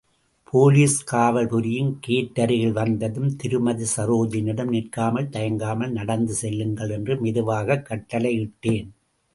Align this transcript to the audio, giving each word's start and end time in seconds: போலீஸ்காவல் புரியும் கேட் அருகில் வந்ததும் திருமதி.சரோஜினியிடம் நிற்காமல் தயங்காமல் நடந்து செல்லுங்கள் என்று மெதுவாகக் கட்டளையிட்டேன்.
போலீஸ்காவல் 0.53 1.47
புரியும் 1.47 1.97
கேட் 1.99 2.39
அருகில் 2.39 2.71
வந்ததும் 2.71 3.35
திருமதி.சரோஜினியிடம் 3.35 4.69
நிற்காமல் 4.69 5.29
தயங்காமல் 5.29 5.91
நடந்து 5.91 6.33
செல்லுங்கள் 6.33 6.89
என்று 6.89 7.21
மெதுவாகக் 7.21 7.87
கட்டளையிட்டேன். 7.89 8.89